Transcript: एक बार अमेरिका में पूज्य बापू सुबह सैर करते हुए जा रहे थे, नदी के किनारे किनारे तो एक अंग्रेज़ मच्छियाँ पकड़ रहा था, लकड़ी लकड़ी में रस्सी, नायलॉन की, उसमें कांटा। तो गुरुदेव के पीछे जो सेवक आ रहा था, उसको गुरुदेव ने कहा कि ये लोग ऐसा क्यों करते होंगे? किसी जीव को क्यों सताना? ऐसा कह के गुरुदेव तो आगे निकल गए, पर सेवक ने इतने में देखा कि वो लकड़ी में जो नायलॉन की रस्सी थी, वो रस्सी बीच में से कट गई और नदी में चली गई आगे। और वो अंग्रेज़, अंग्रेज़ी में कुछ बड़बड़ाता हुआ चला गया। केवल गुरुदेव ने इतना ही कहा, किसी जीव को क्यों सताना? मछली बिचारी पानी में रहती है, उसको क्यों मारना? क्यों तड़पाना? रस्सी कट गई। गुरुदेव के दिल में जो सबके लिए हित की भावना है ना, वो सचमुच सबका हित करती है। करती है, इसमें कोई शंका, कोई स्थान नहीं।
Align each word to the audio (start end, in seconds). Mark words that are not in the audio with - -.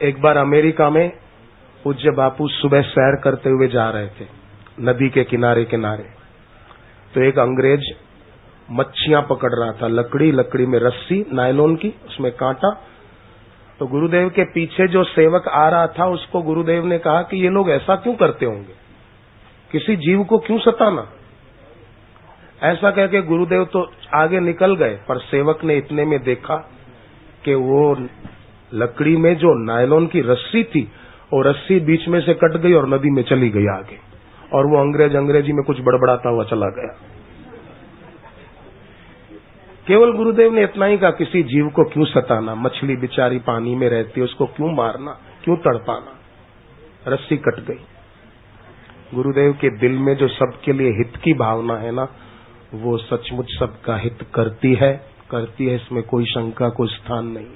एक 0.00 0.20
बार 0.22 0.36
अमेरिका 0.36 0.88
में 0.90 1.08
पूज्य 1.84 2.10
बापू 2.10 2.46
सुबह 2.48 2.82
सैर 2.82 3.16
करते 3.16 3.50
हुए 3.50 3.68
जा 3.68 3.88
रहे 3.90 4.06
थे, 4.08 4.26
नदी 4.80 5.08
के 5.08 5.24
किनारे 5.24 5.64
किनारे 5.64 6.04
तो 7.14 7.22
एक 7.22 7.38
अंग्रेज़ 7.38 7.88
मच्छियाँ 8.68 9.22
पकड़ 9.22 9.52
रहा 9.52 9.72
था, 9.72 9.88
लकड़ी 9.88 10.30
लकड़ी 10.32 10.66
में 10.66 10.78
रस्सी, 10.78 11.24
नायलॉन 11.32 11.74
की, 11.76 11.92
उसमें 12.06 12.30
कांटा। 12.32 12.70
तो 13.80 13.86
गुरुदेव 13.86 14.28
के 14.28 14.44
पीछे 14.44 14.86
जो 14.88 15.04
सेवक 15.04 15.48
आ 15.48 15.68
रहा 15.68 15.86
था, 15.88 16.06
उसको 16.06 16.42
गुरुदेव 16.42 16.86
ने 16.86 16.98
कहा 16.98 17.22
कि 17.22 17.42
ये 17.42 17.48
लोग 17.48 17.70
ऐसा 17.70 17.96
क्यों 17.96 18.14
करते 18.14 18.46
होंगे? 18.46 18.74
किसी 19.70 19.96
जीव 19.98 20.24
को 20.24 20.38
क्यों 20.38 20.58
सताना? 20.58 21.06
ऐसा 22.62 22.90
कह 22.90 23.06
के 23.06 23.22
गुरुदेव 23.22 23.64
तो 23.64 23.86
आगे 24.14 24.40
निकल 24.40 24.76
गए, 24.76 24.94
पर 25.08 25.18
सेवक 25.24 25.64
ने 25.64 25.76
इतने 25.76 26.04
में 26.04 26.18
देखा 26.22 26.56
कि 27.44 27.54
वो 27.54 27.94
लकड़ी 28.74 29.16
में 29.16 29.36
जो 29.36 29.64
नायलॉन 29.64 30.06
की 30.06 30.20
रस्सी 30.20 30.64
थी, 30.64 30.82
वो 31.32 31.42
रस्सी 31.42 31.80
बीच 31.80 32.08
में 32.08 32.20
से 32.20 32.34
कट 32.34 32.56
गई 32.56 32.72
और 32.72 32.88
नदी 32.88 33.10
में 33.10 33.22
चली 33.22 33.50
गई 33.50 33.66
आगे। 33.66 34.08
और 34.52 34.66
वो 34.66 34.78
अंग्रेज़, 34.78 35.16
अंग्रेज़ी 35.16 35.52
में 35.52 35.64
कुछ 35.64 35.80
बड़बड़ाता 35.80 36.28
हुआ 36.28 36.44
चला 36.44 36.66
गया। 36.66 36.96
केवल 39.86 40.12
गुरुदेव 40.12 40.54
ने 40.54 40.62
इतना 40.62 40.86
ही 40.86 40.98
कहा, 40.98 41.10
किसी 41.10 41.42
जीव 41.42 41.68
को 41.68 41.84
क्यों 41.84 42.04
सताना? 42.04 42.54
मछली 42.54 42.96
बिचारी 42.96 43.38
पानी 43.38 43.74
में 43.74 43.88
रहती 43.88 44.20
है, 44.20 44.24
उसको 44.24 44.46
क्यों 44.46 44.76
मारना? 44.76 45.18
क्यों 45.44 45.56
तड़पाना? 45.56 46.18
रस्सी 47.10 47.36
कट 47.36 47.60
गई। 47.60 47.80
गुरुदेव 49.14 49.52
के 49.52 49.70
दिल 49.78 49.98
में 49.98 50.16
जो 50.16 50.28
सबके 50.28 50.72
लिए 50.72 50.90
हित 50.90 51.16
की 51.16 51.34
भावना 51.34 51.76
है 51.76 51.92
ना, 51.92 52.08
वो 52.74 52.96
सचमुच 52.96 53.46
सबका 53.58 53.96
हित 53.96 54.18
करती 54.34 54.74
है। 54.74 55.00
करती 55.30 55.66
है, 55.66 55.74
इसमें 55.74 56.02
कोई 56.02 56.24
शंका, 56.24 56.68
कोई 56.68 56.88
स्थान 56.88 57.26
नहीं। 57.26 57.48